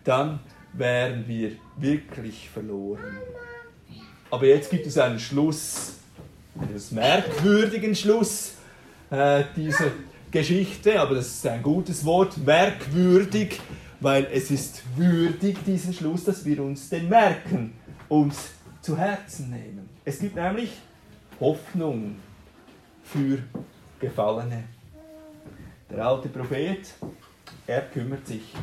[0.05, 0.41] Dann
[0.73, 3.19] wären wir wirklich verloren.
[4.31, 5.95] Aber jetzt gibt es einen Schluss,
[6.59, 8.53] einen merkwürdigen Schluss
[9.11, 9.91] äh, dieser
[10.31, 13.61] Geschichte, aber das ist ein gutes Wort, merkwürdig,
[14.01, 17.75] weil es ist würdig, diesen Schluss, dass wir uns den merken,
[18.09, 19.89] uns zu Herzen nehmen.
[20.05, 20.73] Es gibt nämlich
[21.39, 22.17] Hoffnung
[23.05, 23.39] für
[24.01, 24.65] Gefallene.
[25.91, 26.95] Der alte Prophet,
[27.67, 28.55] er kümmert sich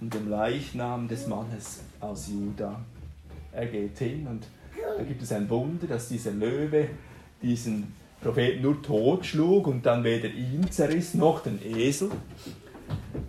[0.00, 2.80] um den Leichnam des Mannes aus Juda.
[3.52, 4.46] Er geht hin und
[4.96, 6.88] da gibt es ein Wunder, dass dieser Löwe
[7.40, 12.10] diesen Propheten nur totschlug und dann weder ihn zerriss noch den Esel.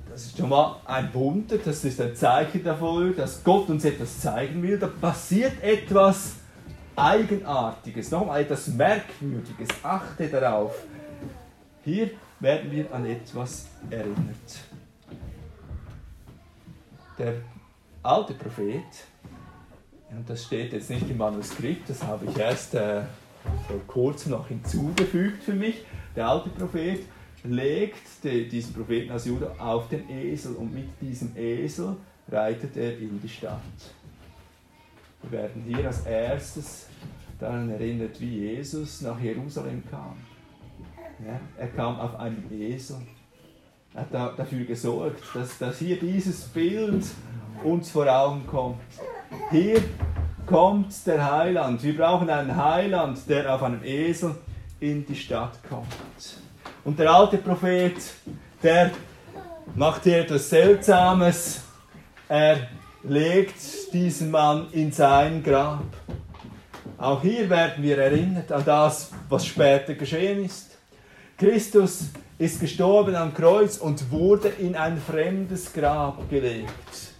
[0.10, 4.20] Das ist schon mal ein Wunder, das ist ein Zeichen dafür, dass Gott uns etwas
[4.20, 4.78] zeigen will.
[4.78, 6.36] Da passiert etwas
[6.96, 9.70] Eigenartiges, nochmal etwas Merkwürdiges.
[9.82, 10.76] Achte darauf.
[11.84, 14.60] Hier werden wir an etwas erinnert.
[17.18, 17.34] Der
[18.04, 18.84] alte Prophet,
[20.12, 23.02] und das steht jetzt nicht im Manuskript, das habe ich erst äh,
[23.68, 25.84] vor kurzem noch hinzugefügt für mich.
[26.16, 27.00] Der alte Prophet
[27.44, 31.96] legt die, diesen Propheten aus Juda auf den Esel und mit diesem Esel
[32.30, 33.60] reitet er in die Stadt.
[35.22, 36.88] Wir werden hier als erstes
[37.40, 40.16] daran erinnert, wie Jesus nach Jerusalem kam.
[41.26, 42.98] Ja, er kam auf einem Esel.
[43.94, 47.06] Er hat dafür gesorgt, dass, dass hier dieses Bild
[47.64, 48.82] uns vor Augen kommt.
[49.52, 49.82] Hier
[50.46, 51.84] kommt der Heiland.
[51.84, 54.36] Wir brauchen einen Heiland, der auf einem Esel
[54.80, 55.88] in die Stadt kommt.
[56.86, 57.96] Und der alte Prophet,
[58.62, 58.92] der
[59.76, 61.62] macht hier etwas Seltsames.
[62.28, 62.68] Er
[63.04, 65.84] legt diesen Mann in sein Grab.
[66.98, 70.78] Auch hier werden wir erinnert an das, was später geschehen ist.
[71.38, 77.14] Christus ist gestorben am Kreuz und wurde in ein fremdes Grab gelegt.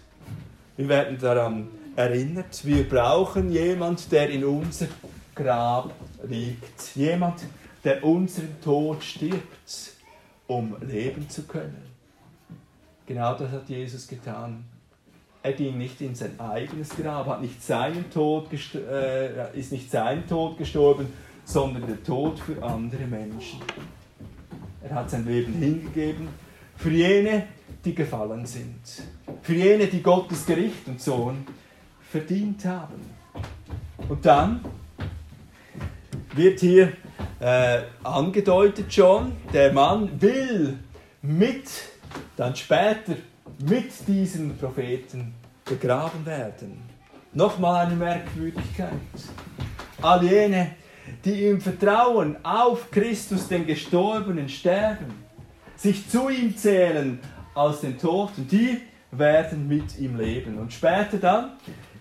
[0.76, 4.88] Wir werden daran erinnert, wir brauchen jemand, der in unser
[5.34, 5.90] Grab
[6.28, 6.94] liegt.
[6.94, 7.48] Jemand, der
[8.02, 9.92] unseren Tod stirbt,
[10.46, 11.82] um leben zu können.
[13.06, 14.64] Genau das hat Jesus getan.
[15.42, 20.26] Er ging nicht in sein eigenes Grab, hat nicht seinen Tod äh, ist nicht sein
[20.26, 21.06] Tod gestorben,
[21.44, 23.60] sondern der Tod für andere Menschen.
[24.82, 26.28] Er hat sein Leben hingegeben
[26.76, 27.46] für jene,
[27.84, 28.80] die gefallen sind,
[29.42, 31.46] für jene, die Gottes Gericht und Sohn
[32.10, 33.00] verdient haben.
[34.08, 34.64] Und dann
[36.34, 36.92] wird hier
[37.44, 40.78] äh, angedeutet schon, der Mann will
[41.20, 41.68] mit,
[42.38, 43.16] dann später
[43.68, 46.80] mit diesen Propheten begraben werden.
[47.34, 48.92] Nochmal eine Merkwürdigkeit.
[50.00, 50.70] All jene,
[51.22, 55.12] die im Vertrauen auf Christus, den Gestorbenen, sterben,
[55.76, 57.18] sich zu ihm zählen
[57.54, 58.80] als den Toten, die
[59.10, 60.58] werden mit ihm leben.
[60.58, 61.52] Und später dann,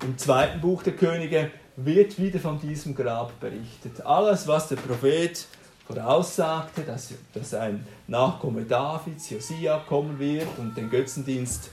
[0.04, 4.06] im zweiten Buch der Könige, wird wieder von diesem Grab berichtet.
[4.06, 5.46] Alles, was der Prophet
[5.88, 11.70] voraussagte, dass, dass ein Nachkomme Davids, Josia, kommen wird und den Götzendienst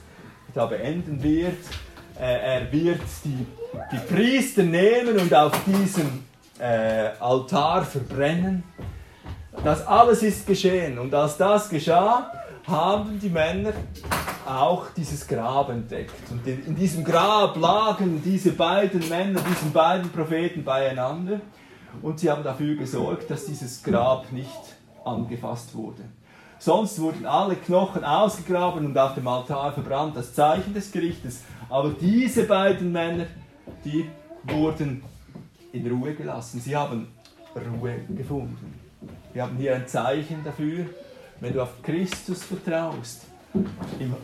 [0.55, 1.59] da beenden wird.
[2.19, 3.47] Äh, er wird die,
[3.93, 6.25] die Priester nehmen und auf diesem
[6.59, 8.65] äh, Altar verbrennen.
[9.65, 10.99] Das alles ist geschehen.
[10.99, 12.33] Und als das geschah,
[12.71, 13.73] haben die Männer
[14.47, 16.31] auch dieses Grab entdeckt.
[16.31, 21.41] Und in diesem Grab lagen diese beiden Männer, diese beiden Propheten beieinander.
[22.03, 24.49] Und sie haben dafür gesorgt, dass dieses Grab nicht
[25.05, 26.03] angefasst wurde.
[26.59, 31.43] Sonst wurden alle Knochen ausgegraben und auf dem Altar verbrannt, das Zeichen des Gerichtes.
[31.69, 33.27] Aber diese beiden Männer,
[33.85, 34.09] die
[34.45, 35.03] wurden
[35.73, 36.61] in Ruhe gelassen.
[36.61, 37.09] Sie haben
[37.81, 38.79] Ruhe gefunden.
[39.33, 40.87] Wir haben hier ein Zeichen dafür,
[41.41, 43.27] wenn du auf Christus vertraust,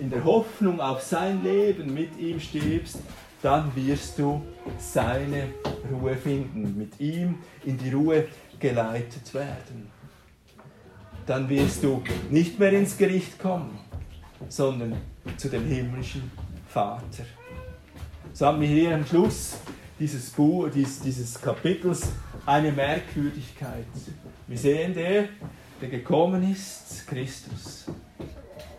[0.00, 2.98] in der Hoffnung auf sein Leben mit ihm stirbst,
[3.42, 4.42] dann wirst du
[4.79, 5.48] seine
[5.90, 9.90] Ruhe finden, mit ihm in die Ruhe geleitet werden.
[11.26, 13.79] Dann wirst du nicht mehr ins Gericht kommen,
[14.48, 14.96] sondern
[15.37, 16.31] zu dem himmlischen
[16.68, 17.24] Vater.
[18.33, 19.57] So haben wir hier am Schluss
[19.98, 22.09] dieses, Buch, dieses, dieses Kapitels
[22.45, 23.86] eine Merkwürdigkeit.
[24.47, 25.28] Wir sehen der,
[25.81, 27.87] der gekommen ist, Christus.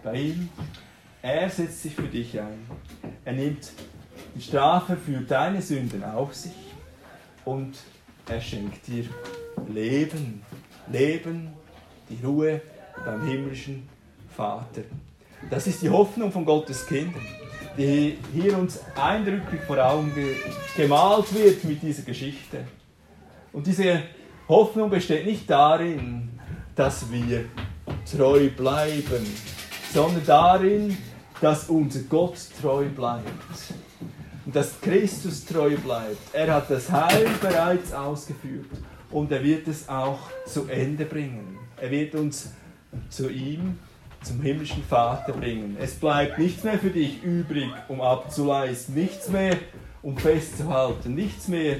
[0.03, 0.49] Bei ihm,
[1.21, 2.65] er setzt sich für dich ein.
[3.25, 3.71] Er nimmt
[4.35, 6.53] die Strafe für deine Sünden auf sich
[7.45, 7.77] und
[8.27, 9.05] er schenkt dir
[9.67, 10.41] Leben.
[10.91, 11.53] Leben,
[12.09, 12.61] die Ruhe
[13.05, 13.87] beim himmlischen
[14.35, 14.83] Vater.
[15.49, 17.25] Das ist die Hoffnung von Gottes Kindern,
[17.77, 20.11] die hier uns eindrücklich vor Augen
[20.75, 22.65] gemalt wird mit dieser Geschichte.
[23.51, 24.03] Und diese
[24.47, 26.36] Hoffnung besteht nicht darin,
[26.77, 27.45] dass wir
[28.09, 29.25] treu bleiben,
[29.91, 30.97] sondern darin,
[31.41, 33.25] dass unser Gott treu bleibt
[34.45, 36.33] und dass Christus treu bleibt.
[36.33, 38.69] Er hat das Heil bereits ausgeführt
[39.11, 41.57] und er wird es auch zu Ende bringen.
[41.77, 42.51] Er wird uns
[43.09, 43.79] zu ihm,
[44.21, 45.77] zum himmlischen Vater bringen.
[45.79, 49.57] Es bleibt nichts mehr für dich übrig, um abzuleisten, nichts mehr,
[50.01, 51.77] um festzuhalten, nichts mehr,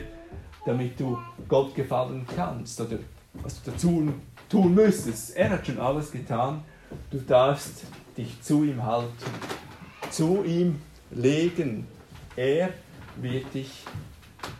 [0.65, 1.17] damit du
[1.47, 2.99] Gott gefallen kannst oder
[3.33, 4.13] was du dazu
[4.49, 5.35] tun müsstest.
[5.35, 6.63] Er hat schon alles getan.
[7.11, 7.83] Du darfst
[8.17, 9.11] dich zu ihm halten,
[10.09, 10.81] zu ihm
[11.11, 11.87] legen.
[12.35, 12.69] Er
[13.17, 13.83] wird dich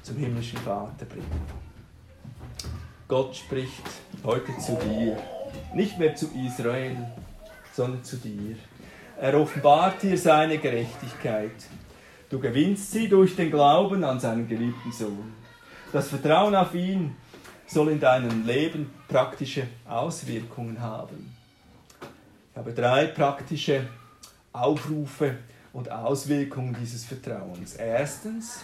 [0.04, 1.42] zum himmlischen Vater bringen.
[3.08, 3.84] Gott spricht
[4.24, 5.18] heute zu dir,
[5.74, 6.98] nicht mehr zu Israel,
[7.74, 8.56] sondern zu dir.
[9.20, 11.52] Er offenbart dir seine Gerechtigkeit.
[12.30, 15.34] Du gewinnst sie durch den Glauben an seinen geliebten Sohn.
[15.94, 17.16] Das Vertrauen auf ihn
[17.68, 21.36] soll in deinem Leben praktische Auswirkungen haben.
[22.52, 23.86] Ich habe drei praktische
[24.52, 25.36] Aufrufe
[25.74, 27.76] und Auswirkungen dieses Vertrauens.
[27.76, 28.62] Erstens,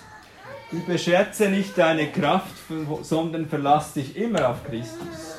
[0.71, 2.55] überschätze nicht deine Kraft,
[3.03, 5.37] sondern verlass dich immer auf Christus.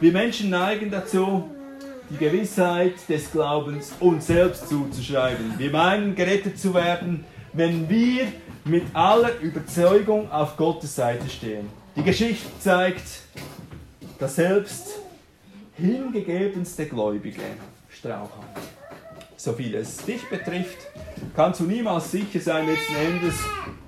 [0.00, 1.50] Wir Menschen neigen dazu,
[2.10, 5.58] die Gewissheit des Glaubens uns selbst zuzuschreiben.
[5.58, 8.26] Wir meinen, gerettet zu werden, wenn wir
[8.64, 11.68] mit aller Überzeugung auf Gottes Seite stehen.
[11.96, 13.22] Die Geschichte zeigt,
[14.18, 14.98] dass selbst
[15.76, 17.42] hingegebenste Gläubige
[17.88, 18.48] straucheln.
[19.36, 20.78] So viel es dich betrifft,
[21.36, 23.34] kannst du niemals sicher sein, letzten Endes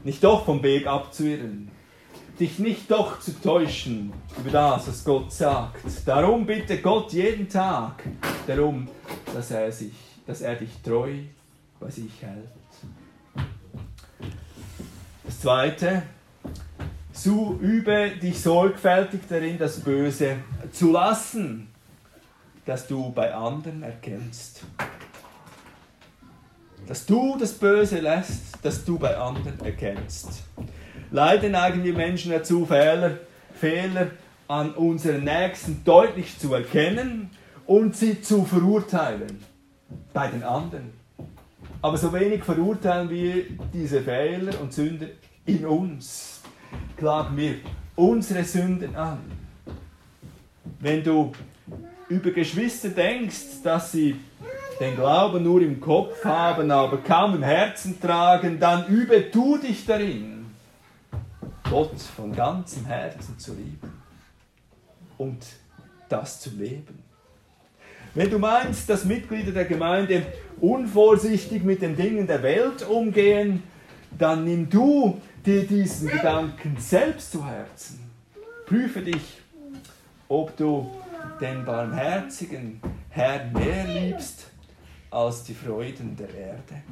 [0.05, 1.69] nicht doch vom Weg abzuirren.
[2.39, 5.83] Dich nicht doch zu täuschen über das, was Gott sagt.
[6.05, 8.05] Darum bitte Gott jeden Tag
[8.47, 8.87] darum,
[9.35, 9.95] dass er, sich,
[10.27, 11.13] dass er dich treu
[11.81, 12.51] bei sich hält.
[15.25, 16.03] Das Zweite,
[17.17, 20.37] so übe dich sorgfältig darin, das Böse
[20.71, 21.69] zu lassen,
[22.64, 24.62] das du bei anderen erkennst.
[26.87, 30.45] Dass du das Böse lässt, das du bei anderen erkennst.
[31.11, 33.19] Leider neigen wir Menschen dazu, Fehler,
[33.55, 34.09] Fehler
[34.47, 37.31] an unseren Nächsten deutlich zu erkennen
[37.67, 39.43] und sie zu verurteilen
[40.12, 40.93] bei den anderen.
[41.83, 45.11] Aber so wenig verurteilen wir diese Fehler und Sünden
[45.47, 46.36] in uns.
[46.97, 47.55] Klagen wir
[47.95, 49.18] unsere Sünden an.
[50.81, 51.33] Wenn du
[52.09, 54.16] über Geschwister denkst, dass sie
[54.79, 59.87] den Glauben nur im Kopf haben, aber kaum im Herzen tragen, dann übe du dich
[59.87, 60.47] darin,
[61.68, 63.91] Gott von ganzem Herzen zu lieben
[65.18, 65.45] und
[66.09, 67.03] das zu leben.
[68.14, 70.24] Wenn du meinst, dass Mitglieder der Gemeinde
[70.61, 73.62] unvorsichtig mit den Dingen der Welt umgehen,
[74.16, 78.01] dann nimm du dir diesen Gedanken selbst zu Herzen.
[78.67, 79.39] Prüfe dich,
[80.27, 80.91] ob du
[81.41, 82.81] den barmherzigen
[83.11, 84.49] Herrn mehr liebst
[85.11, 86.83] als die Freuden der Erde.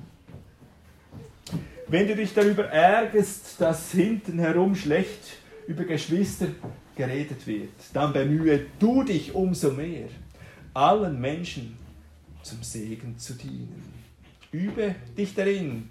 [1.89, 5.37] Wenn du dich darüber ärgerst, dass hinten herum schlecht
[5.67, 6.47] über Geschwister
[6.95, 10.09] geredet wird, dann bemühe du dich umso mehr,
[10.73, 11.77] allen Menschen
[12.43, 13.93] zum Segen zu dienen.
[14.53, 15.91] Übe dich darin,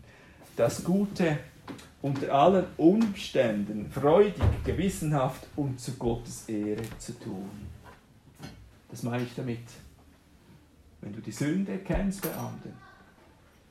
[0.56, 1.38] das Gute
[2.04, 7.50] unter allen Umständen freudig, gewissenhaft und zu Gottes Ehre zu tun.
[8.92, 9.64] Das meine ich damit.
[11.00, 12.74] Wenn du die Sünde kennst bei anderen,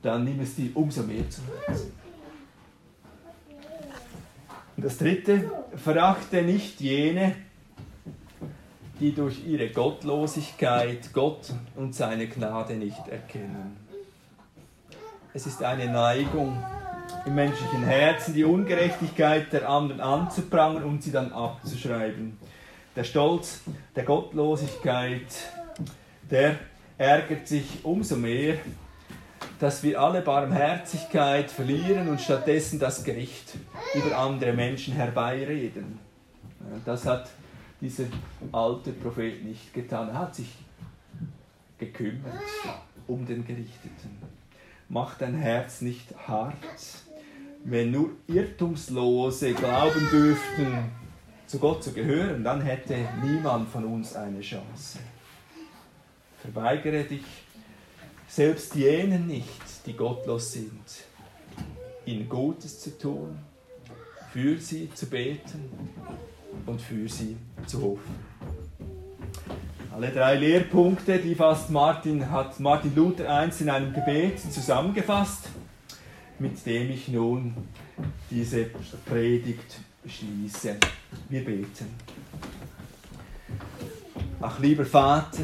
[0.01, 1.93] dann nimm es dir umso mehr zu Herzen.
[4.75, 7.35] Und das dritte, verachte nicht jene,
[8.99, 13.77] die durch ihre Gottlosigkeit Gott und seine Gnade nicht erkennen.
[15.35, 16.57] Es ist eine Neigung
[17.25, 22.37] im menschlichen Herzen, die Ungerechtigkeit der anderen anzuprangern und sie dann abzuschreiben.
[22.95, 23.61] Der Stolz
[23.95, 25.27] der Gottlosigkeit,
[26.29, 26.57] der
[26.97, 28.57] ärgert sich umso mehr,
[29.59, 33.53] dass wir alle Barmherzigkeit verlieren und stattdessen das Gericht
[33.93, 35.99] über andere Menschen herbeireden.
[36.85, 37.29] Das hat
[37.81, 38.05] dieser
[38.51, 40.09] alte Prophet nicht getan.
[40.09, 40.49] Er hat sich
[41.77, 42.33] gekümmert
[43.07, 44.17] um den Gerichteten.
[44.89, 46.55] Mach dein Herz nicht hart.
[47.63, 50.91] Wenn nur Irrtumslose glauben dürften,
[51.47, 54.99] zu Gott zu gehören, dann hätte niemand von uns eine Chance.
[56.41, 57.23] Verweigere dich
[58.27, 61.05] selbst jenen nicht, die gottlos sind,
[62.05, 63.37] ihnen Gutes zu tun,
[64.31, 65.69] für sie zu beten
[66.65, 68.15] und für sie zu hoffen.
[69.93, 75.49] Alle drei Lehrpunkte, die fast Martin, hat Martin Luther einst in einem Gebet zusammengefasst,
[76.39, 77.53] mit dem ich nun
[78.31, 78.65] diese
[79.05, 80.77] Predigt schließe.
[81.29, 81.87] Wir beten.
[84.41, 85.43] Ach lieber Vater,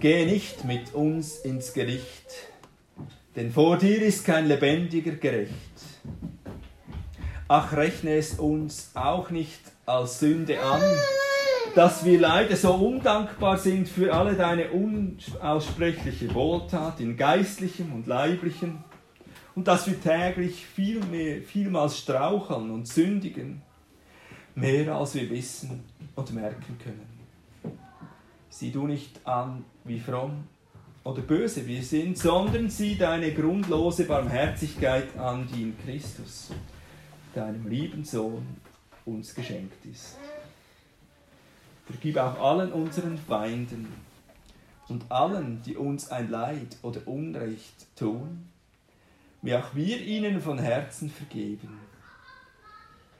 [0.00, 2.30] Gehe nicht mit uns ins Gericht,
[3.34, 5.52] denn vor dir ist kein lebendiger gerecht.
[7.48, 10.80] Ach, rechne es uns auch nicht als Sünde an,
[11.78, 18.82] dass wir leider so undankbar sind für alle deine unaussprechliche Wohltat in geistlichem und leiblichem
[19.54, 23.62] und dass wir täglich viel mehr, vielmals straucheln und sündigen,
[24.56, 25.84] mehr als wir wissen
[26.16, 27.78] und merken können.
[28.48, 30.48] Sieh du nicht an, wie fromm
[31.04, 36.50] oder böse wir sind, sondern sieh deine grundlose Barmherzigkeit an, die in Christus,
[37.36, 38.44] deinem lieben Sohn,
[39.04, 40.18] uns geschenkt ist.
[41.88, 43.88] Vergib auch allen unseren Feinden
[44.88, 48.48] und allen, die uns ein Leid oder Unrecht tun,
[49.40, 51.78] wie auch wir ihnen von Herzen vergeben.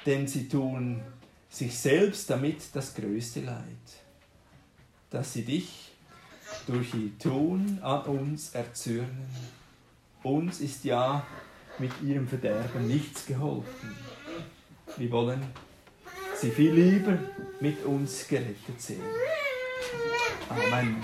[0.04, 1.00] Denn sie tun
[1.48, 4.02] sich selbst damit das größte Leid,
[5.10, 5.92] dass sie dich
[6.66, 9.28] durch ihr Tun an uns erzürnen.
[10.22, 11.26] Uns ist ja
[11.78, 13.96] mit ihrem Verderben nichts geholfen.
[14.96, 15.42] Wir wollen
[16.40, 17.18] sie viel lieber
[17.60, 19.02] mit uns gerettet sehen.
[20.48, 21.02] Amen.